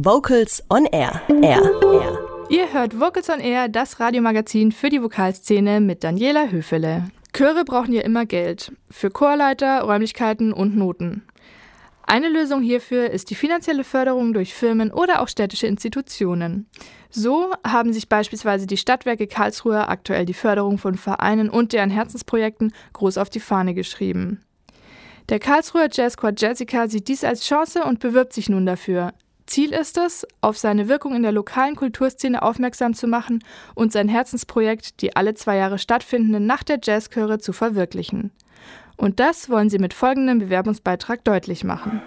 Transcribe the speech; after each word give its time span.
Vocals 0.00 0.62
on 0.70 0.86
Air. 0.86 1.22
Air. 1.42 1.60
Air. 1.82 2.18
Ihr 2.48 2.72
hört 2.72 3.00
Vocals 3.00 3.28
on 3.30 3.40
Air, 3.40 3.68
das 3.68 3.98
Radiomagazin 3.98 4.70
für 4.70 4.90
die 4.90 5.02
Vokalszene 5.02 5.80
mit 5.80 6.04
Daniela 6.04 6.52
Höfele. 6.52 7.08
Chöre 7.32 7.64
brauchen 7.64 7.92
ja 7.92 8.02
immer 8.02 8.24
Geld. 8.24 8.70
Für 8.92 9.10
Chorleiter, 9.10 9.80
Räumlichkeiten 9.82 10.52
und 10.52 10.76
Noten. 10.76 11.26
Eine 12.06 12.28
Lösung 12.28 12.62
hierfür 12.62 13.10
ist 13.10 13.30
die 13.30 13.34
finanzielle 13.34 13.82
Förderung 13.82 14.32
durch 14.32 14.54
Firmen 14.54 14.92
oder 14.92 15.20
auch 15.20 15.26
städtische 15.26 15.66
Institutionen. 15.66 16.68
So 17.10 17.52
haben 17.66 17.92
sich 17.92 18.08
beispielsweise 18.08 18.68
die 18.68 18.76
Stadtwerke 18.76 19.26
Karlsruhe 19.26 19.88
aktuell 19.88 20.26
die 20.26 20.32
Förderung 20.32 20.78
von 20.78 20.94
Vereinen 20.94 21.50
und 21.50 21.72
deren 21.72 21.90
Herzensprojekten 21.90 22.72
groß 22.92 23.18
auf 23.18 23.30
die 23.30 23.40
Fahne 23.40 23.74
geschrieben. 23.74 24.44
Der 25.28 25.40
Karlsruher 25.40 25.88
Jazzchord 25.90 26.40
Jessica 26.40 26.86
sieht 26.86 27.08
dies 27.08 27.24
als 27.24 27.44
Chance 27.44 27.82
und 27.82 27.98
bewirbt 27.98 28.32
sich 28.32 28.48
nun 28.48 28.64
dafür. 28.64 29.12
Ziel 29.48 29.72
ist 29.72 29.96
es, 29.98 30.26
auf 30.40 30.58
seine 30.58 30.88
Wirkung 30.88 31.14
in 31.14 31.22
der 31.22 31.32
lokalen 31.32 31.74
Kulturszene 31.74 32.42
aufmerksam 32.42 32.94
zu 32.94 33.06
machen 33.06 33.42
und 33.74 33.92
sein 33.92 34.08
Herzensprojekt, 34.08 35.00
die 35.00 35.16
alle 35.16 35.34
zwei 35.34 35.56
Jahre 35.56 35.78
stattfindende 35.78 36.40
Nacht 36.40 36.68
der 36.68 36.78
Jazzchöre, 36.82 37.38
zu 37.38 37.52
verwirklichen. 37.52 38.30
Und 38.96 39.20
das 39.20 39.48
wollen 39.48 39.70
sie 39.70 39.78
mit 39.78 39.94
folgendem 39.94 40.38
Bewerbungsbeitrag 40.38 41.24
deutlich 41.24 41.64
machen. 41.64 42.02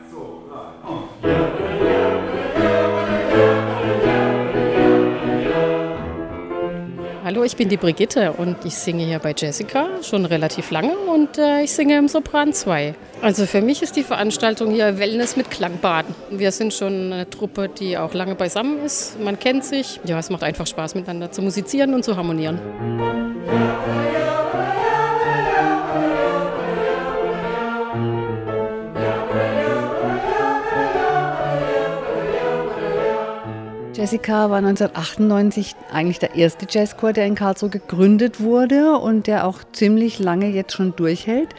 Hallo, 7.32 7.46
ich 7.46 7.56
bin 7.56 7.70
die 7.70 7.78
Brigitte 7.78 8.34
und 8.34 8.58
ich 8.66 8.76
singe 8.76 9.06
hier 9.06 9.20
bei 9.20 9.34
Jessica 9.34 9.88
schon 10.04 10.26
relativ 10.26 10.70
lange 10.70 10.98
und 10.98 11.38
äh, 11.38 11.62
ich 11.62 11.72
singe 11.72 11.98
im 11.98 12.10
Sopran 12.10 12.52
2. 12.52 12.94
Also 13.22 13.46
für 13.46 13.62
mich 13.62 13.82
ist 13.82 13.96
die 13.96 14.04
Veranstaltung 14.04 14.72
hier 14.72 15.00
Wellness 15.00 15.38
mit 15.38 15.50
Klangbaden. 15.50 16.14
Wir 16.30 16.52
sind 16.52 16.74
schon 16.74 17.14
eine 17.14 17.30
Truppe, 17.30 17.70
die 17.70 17.98
auch 17.98 18.14
lange 18.14 18.36
beisammen 18.36 18.84
ist. 18.84 19.18
Man 19.18 19.40
kennt 19.40 19.64
sich. 19.64 20.02
Ja, 20.04 20.20
es 20.20 20.30
macht 20.30 20.44
einfach 20.44 20.68
Spaß 20.68 20.94
miteinander 20.94 21.32
zu 21.32 21.42
musizieren 21.42 21.94
und 21.94 22.04
zu 22.04 22.18
harmonieren. 22.18 22.60
Jessica 34.02 34.50
war 34.50 34.58
1998 34.58 35.76
eigentlich 35.94 36.18
der 36.18 36.34
erste 36.34 36.66
Jazzchor, 36.68 37.14
der 37.14 37.28
in 37.28 37.36
Karlsruhe 37.36 37.70
gegründet 37.70 38.40
wurde 38.40 38.98
und 38.98 39.28
der 39.28 39.46
auch 39.46 39.60
ziemlich 39.74 40.18
lange 40.18 40.50
jetzt 40.50 40.74
schon 40.74 40.96
durchhält. 40.96 41.50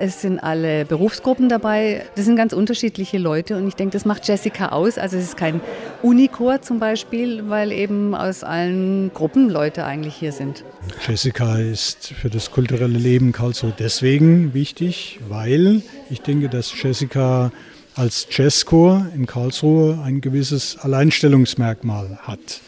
Es 0.00 0.20
sind 0.20 0.40
alle 0.40 0.84
Berufsgruppen 0.84 1.48
dabei. 1.48 2.04
Das 2.16 2.24
sind 2.24 2.34
ganz 2.34 2.54
unterschiedliche 2.54 3.18
Leute 3.18 3.56
und 3.56 3.68
ich 3.68 3.76
denke, 3.76 3.92
das 3.92 4.04
macht 4.04 4.26
Jessica 4.26 4.70
aus. 4.70 4.98
Also 4.98 5.16
es 5.16 5.22
ist 5.22 5.36
kein 5.36 5.60
Unichor 6.02 6.60
zum 6.60 6.80
Beispiel, 6.80 7.48
weil 7.48 7.70
eben 7.70 8.16
aus 8.16 8.42
allen 8.42 9.12
Gruppen 9.14 9.48
Leute 9.48 9.84
eigentlich 9.84 10.16
hier 10.16 10.32
sind. 10.32 10.64
Jessica 11.06 11.56
ist 11.58 12.08
für 12.20 12.30
das 12.30 12.50
kulturelle 12.50 12.98
Leben 12.98 13.30
Karlsruhe 13.30 13.72
deswegen 13.78 14.54
wichtig, 14.54 15.20
weil 15.28 15.82
ich 16.10 16.20
denke, 16.20 16.48
dass 16.48 16.72
Jessica 16.82 17.52
als 17.94 18.26
Jazzchor 18.30 19.06
in 19.14 19.26
Karlsruhe 19.26 20.00
ein 20.04 20.20
gewisses 20.20 20.78
Alleinstellungsmerkmal 20.78 22.18
hat. 22.22 22.60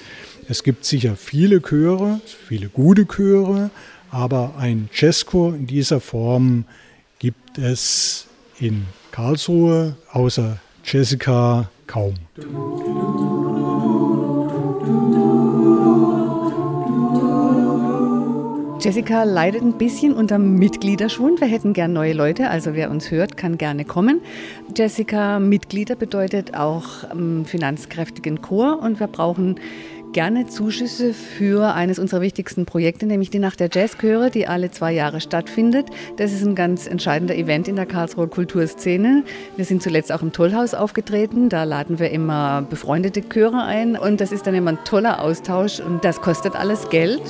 Es 0.49 0.63
gibt 0.63 0.85
sicher 0.85 1.17
viele 1.17 1.61
Chöre, 1.63 2.21
viele 2.47 2.69
gute 2.69 3.07
Chöre, 3.07 3.71
aber 4.11 4.55
ein 4.59 4.89
Jazzchor 4.93 5.55
in 5.55 5.67
dieser 5.67 6.01
Form 6.01 6.65
gibt 7.19 7.59
es 7.59 8.27
in 8.59 8.87
Karlsruhe 9.11 9.97
außer 10.13 10.59
Jessica 10.85 11.71
kaum. 11.87 12.15
Jessica 18.85 19.23
leidet 19.23 19.63
ein 19.63 19.79
bisschen 19.79 20.13
unter 20.13 20.37
Mitgliederschwund. 20.37 21.41
Wir 21.41 21.49
hätten 21.49 21.73
gern 21.73 21.95
neue 21.95 22.13
Leute, 22.13 22.51
also 22.51 22.75
wer 22.75 22.91
uns 22.91 23.11
hört, 23.11 23.35
kann 23.39 23.57
gerne 23.57 23.87
kommen. 23.87 24.21
Jessica 24.77 25.39
Mitglieder 25.39 25.97
bedeutet 25.97 26.55
auch 26.55 27.11
ähm, 27.11 27.47
finanzkräftigen 27.47 28.43
Chor 28.43 28.81
und 28.83 29.01
wir 29.01 29.07
brauchen 29.07 29.59
gerne 30.13 30.49
Zuschüsse 30.49 31.15
für 31.15 31.75
eines 31.75 31.99
unserer 31.99 32.21
wichtigsten 32.21 32.67
Projekte, 32.67 33.07
nämlich 33.07 33.31
die 33.31 33.39
Nacht 33.39 33.59
der 33.59 33.71
Jazzchöre, 33.73 34.31
die 34.31 34.47
alle 34.47 34.71
zwei 34.71 34.93
Jahre 34.93 35.23
stattfindet. 35.23 35.87
Das 36.19 36.35
ist 36.35 36.45
ein 36.45 36.55
ganz 36.55 36.87
entscheidender 36.87 37.37
Event 37.37 37.69
in 37.69 37.77
der 37.77 37.87
Karlsruher 37.87 38.29
Kulturszene. 38.29 39.25
Wir 39.57 39.65
sind 39.65 39.83
zuletzt 39.83 40.13
auch 40.13 40.21
im 40.21 40.33
Tollhaus 40.33 40.75
aufgetreten. 40.75 41.49
Da 41.49 41.65
laden 41.65 41.99
wir 41.99 42.11
immer 42.11 42.61
befreundete 42.69 43.23
Chöre 43.23 43.65
ein 43.65 43.97
und 43.97 44.21
das 44.21 44.31
ist 44.31 44.47
dann 44.47 44.55
immer 44.55 44.73
ein 44.73 44.85
toller 44.85 45.23
Austausch 45.23 45.81
und 45.81 46.05
das 46.05 46.21
kostet 46.21 46.55
alles 46.55 46.91
Geld. 46.91 47.23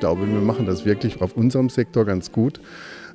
Glaube, 0.00 0.26
wir 0.26 0.40
machen 0.40 0.66
das 0.66 0.84
wirklich 0.84 1.20
auf 1.20 1.36
unserem 1.36 1.68
Sektor 1.68 2.04
ganz 2.04 2.32
gut. 2.32 2.60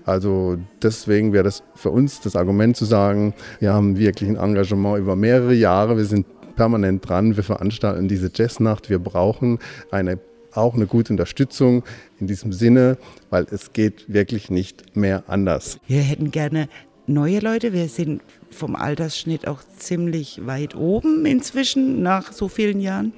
Also 0.06 0.58
deswegen 0.82 1.34
wäre 1.34 1.44
das 1.44 1.64
für 1.74 1.90
uns 1.90 2.22
das 2.22 2.36
Argument 2.36 2.78
zu 2.78 2.86
sagen, 2.86 3.34
wir 3.60 3.74
haben 3.74 3.98
wirklich 3.98 4.30
ein 4.30 4.36
Engagement 4.36 5.00
über 5.00 5.16
mehrere 5.16 5.54
Jahre, 5.54 5.98
wir 5.98 6.06
sind 6.06 6.28
permanent 6.56 7.08
dran, 7.08 7.36
wir 7.36 7.44
veranstalten 7.44 8.08
diese 8.08 8.32
Jazznacht, 8.34 8.90
wir 8.90 9.00
brauchen 9.00 9.60
eine, 9.92 10.20
auch 10.54 10.76
eine 10.76 10.86
gute 10.86 11.12
Unterstützung 11.12 11.84
in 12.20 12.28
diesem 12.28 12.54
Sinne, 12.54 12.98
weil 13.30 13.46
es 13.50 13.74
geht 13.74 14.06
wirklich 14.08 14.50
nicht 14.50 14.96
mehr 14.96 15.24
anders. 15.28 15.80
Wir 15.88 16.02
hätten 16.02 16.32
gerne 16.32 16.70
neue 17.08 17.40
Leute, 17.40 17.74
wir 17.74 17.88
sind 17.88 18.22
vom 18.52 18.76
Altersschnitt 18.76 19.48
auch 19.48 19.62
ziemlich 19.78 20.46
weit 20.46 20.76
oben 20.76 21.26
inzwischen 21.26 22.02
nach 22.02 22.32
so 22.32 22.48
vielen 22.48 22.80
Jahren 22.80 23.14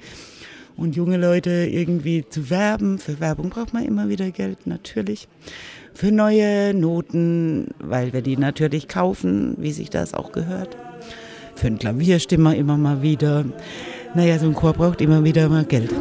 und 0.78 0.96
junge 0.96 1.16
Leute 1.16 1.50
irgendwie 1.50 2.24
zu 2.26 2.48
werben. 2.48 2.98
Für 2.98 3.20
Werbung 3.20 3.50
braucht 3.50 3.74
man 3.74 3.84
immer 3.84 4.08
wieder 4.08 4.30
Geld, 4.30 4.66
natürlich. 4.66 5.28
Für 5.92 6.12
neue 6.12 6.72
Noten, 6.72 7.68
weil 7.80 8.12
wir 8.12 8.22
die 8.22 8.36
natürlich 8.36 8.86
kaufen, 8.86 9.56
wie 9.58 9.72
sich 9.72 9.90
das 9.90 10.14
auch 10.14 10.32
gehört. 10.32 10.76
Für 11.56 11.66
einen 11.66 11.80
Klavierstimmer 11.80 12.54
immer 12.54 12.76
mal 12.78 13.02
wieder. 13.02 13.44
Naja, 14.14 14.38
so 14.38 14.46
ein 14.46 14.54
Chor 14.54 14.72
braucht 14.72 15.00
immer 15.00 15.24
wieder 15.24 15.48
mal 15.48 15.64
Geld. 15.64 15.92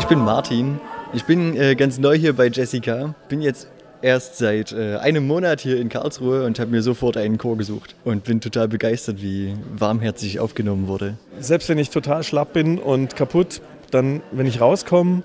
Ich 0.00 0.06
bin 0.06 0.18
Martin. 0.18 0.80
Ich 1.12 1.24
bin 1.24 1.56
äh, 1.56 1.76
ganz 1.76 1.98
neu 1.98 2.18
hier 2.18 2.32
bei 2.32 2.48
Jessica. 2.48 3.14
Bin 3.28 3.40
jetzt 3.40 3.68
erst 4.02 4.36
seit 4.36 4.72
äh, 4.72 4.96
einem 4.96 5.26
Monat 5.26 5.60
hier 5.60 5.80
in 5.80 5.88
Karlsruhe 5.88 6.44
und 6.44 6.58
habe 6.58 6.70
mir 6.70 6.82
sofort 6.82 7.16
einen 7.16 7.38
Chor 7.38 7.56
gesucht 7.56 7.94
und 8.04 8.24
bin 8.24 8.40
total 8.40 8.68
begeistert, 8.68 9.22
wie 9.22 9.54
warmherzig 9.76 10.40
aufgenommen 10.40 10.88
wurde. 10.88 11.14
Selbst 11.38 11.68
wenn 11.68 11.78
ich 11.78 11.90
total 11.90 12.22
schlapp 12.22 12.52
bin 12.52 12.78
und 12.78 13.16
kaputt, 13.16 13.60
dann, 13.90 14.22
wenn 14.32 14.46
ich 14.46 14.60
rauskomme, 14.60 15.22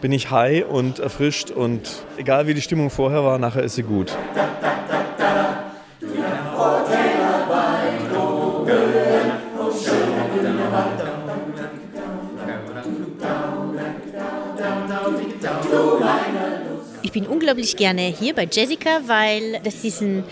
bin 0.00 0.12
ich 0.12 0.30
high 0.30 0.66
und 0.68 0.98
erfrischt 0.98 1.50
und 1.50 1.80
egal 2.16 2.46
wie 2.46 2.54
die 2.54 2.62
Stimmung 2.62 2.90
vorher 2.90 3.24
war, 3.24 3.38
nachher 3.38 3.62
ist 3.62 3.74
sie 3.76 3.82
gut. 3.82 4.14
Bin 17.16 17.26
unglaublich 17.26 17.76
gerne 17.76 18.02
hier 18.02 18.34
bei 18.34 18.46
Jessica, 18.50 19.00
weil 19.06 19.58
das 19.64 19.80
diesen 19.80 20.22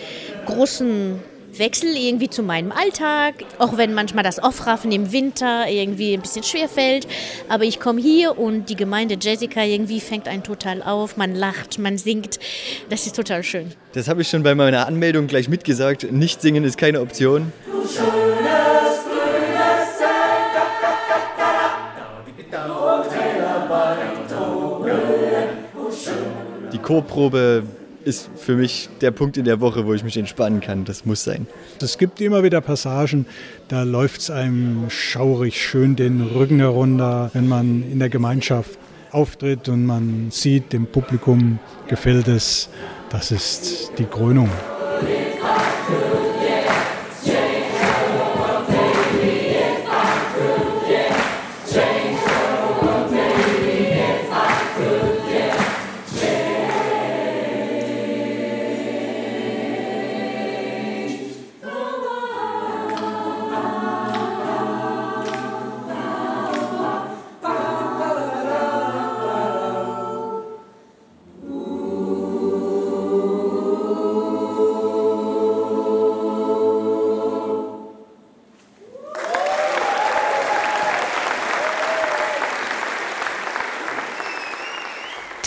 großen 0.44 1.18
Wechsel 1.56 1.96
irgendwie 1.96 2.28
zu 2.28 2.42
meinem 2.42 2.72
Alltag, 2.72 3.36
auch 3.58 3.78
wenn 3.78 3.94
manchmal 3.94 4.22
das 4.22 4.38
Aufraffen 4.38 4.92
im 4.92 5.10
Winter 5.10 5.66
irgendwie 5.66 6.12
ein 6.12 6.20
bisschen 6.20 6.42
schwer 6.42 6.68
fällt. 6.68 7.06
Aber 7.48 7.64
ich 7.64 7.80
komme 7.80 8.02
hier 8.02 8.38
und 8.38 8.68
die 8.68 8.76
Gemeinde 8.76 9.16
Jessica 9.18 9.62
irgendwie 9.62 9.98
fängt 9.98 10.28
einen 10.28 10.42
total 10.42 10.82
auf. 10.82 11.16
Man 11.16 11.34
lacht, 11.34 11.78
man 11.78 11.96
singt. 11.96 12.38
Das 12.90 13.06
ist 13.06 13.16
total 13.16 13.42
schön. 13.42 13.72
Das 13.94 14.06
habe 14.06 14.20
ich 14.20 14.28
schon 14.28 14.42
bei 14.42 14.54
meiner 14.54 14.86
Anmeldung 14.86 15.26
gleich 15.26 15.48
mitgesagt. 15.48 16.12
Nicht 16.12 16.42
singen 16.42 16.64
ist 16.64 16.76
keine 16.76 17.00
Option. 17.00 17.50
Chorprobe 26.84 27.62
ist 28.04 28.28
für 28.36 28.56
mich 28.56 28.90
der 29.00 29.10
Punkt 29.10 29.38
in 29.38 29.46
der 29.46 29.60
Woche, 29.60 29.86
wo 29.86 29.94
ich 29.94 30.04
mich 30.04 30.18
entspannen 30.18 30.60
kann. 30.60 30.84
Das 30.84 31.06
muss 31.06 31.24
sein. 31.24 31.46
Es 31.80 31.96
gibt 31.96 32.20
immer 32.20 32.42
wieder 32.42 32.60
Passagen, 32.60 33.24
da 33.68 33.82
läuft 33.82 34.20
es 34.20 34.30
einem 34.30 34.90
schaurig 34.90 35.60
schön 35.60 35.96
den 35.96 36.20
Rücken 36.20 36.58
herunter, 36.58 37.30
wenn 37.32 37.48
man 37.48 37.82
in 37.90 37.98
der 37.98 38.10
Gemeinschaft 38.10 38.78
auftritt 39.10 39.68
und 39.70 39.86
man 39.86 40.28
sieht, 40.30 40.74
dem 40.74 40.86
Publikum 40.86 41.58
gefällt 41.88 42.28
es. 42.28 42.68
Das 43.08 43.30
ist 43.30 43.92
die 43.96 44.04
Krönung. 44.04 44.50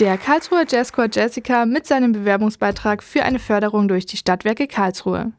Der 0.00 0.16
Karlsruher 0.16 0.64
Jazzchor 0.68 1.08
Jessica 1.10 1.66
mit 1.66 1.84
seinem 1.84 2.12
Bewerbungsbeitrag 2.12 3.02
für 3.02 3.24
eine 3.24 3.40
Förderung 3.40 3.88
durch 3.88 4.06
die 4.06 4.16
Stadtwerke 4.16 4.68
Karlsruhe. 4.68 5.32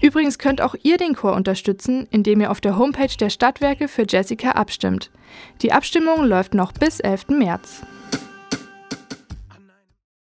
Übrigens 0.00 0.40
könnt 0.40 0.60
auch 0.60 0.74
ihr 0.82 0.96
den 0.96 1.14
Chor 1.14 1.34
unterstützen, 1.34 2.08
indem 2.10 2.40
ihr 2.40 2.50
auf 2.50 2.60
der 2.60 2.76
Homepage 2.76 3.16
der 3.16 3.30
Stadtwerke 3.30 3.86
für 3.86 4.04
Jessica 4.08 4.50
abstimmt. 4.50 5.12
Die 5.62 5.70
Abstimmung 5.70 6.24
läuft 6.24 6.52
noch 6.52 6.72
bis 6.72 6.98
11. 6.98 7.28
März. 7.28 7.82